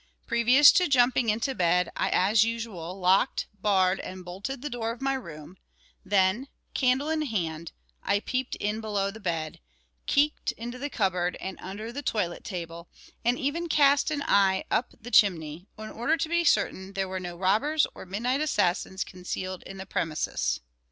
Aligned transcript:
Previous 0.25 0.71
to 0.71 0.87
jumping 0.87 1.29
into 1.29 1.53
bed, 1.53 1.91
I, 1.95 2.09
as 2.09 2.43
usual, 2.43 2.99
locked, 2.99 3.45
barred, 3.61 3.99
and 3.99 4.25
bolted 4.25 4.63
the 4.63 4.69
door 4.71 4.89
of 4.91 4.99
my 4.99 5.13
room, 5.13 5.57
then, 6.03 6.47
candle 6.73 7.07
in 7.07 7.21
hand, 7.21 7.71
I 8.01 8.19
peeped 8.21 8.55
in 8.55 8.81
below 8.81 9.11
the 9.11 9.19
bed, 9.19 9.59
keeked 10.07 10.53
into 10.53 10.79
the 10.79 10.89
cupboard 10.89 11.37
and 11.39 11.59
under 11.61 11.91
the 11.91 12.01
toilet 12.01 12.43
table, 12.43 12.89
and 13.23 13.37
even 13.37 13.69
cast 13.69 14.09
an 14.09 14.23
eye 14.25 14.63
up 14.71 14.95
the 14.99 15.11
chimney, 15.11 15.67
in 15.77 15.89
order 15.91 16.17
to 16.17 16.29
be 16.29 16.43
certain 16.43 16.93
there 16.93 17.07
were 17.07 17.19
no 17.19 17.37
robbers 17.37 17.85
or 17.93 18.07
midnight 18.07 18.41
assassins 18.41 19.03
concealed 19.03 19.61
in 19.67 19.77
the 19.77 19.85
premises. 19.85 20.61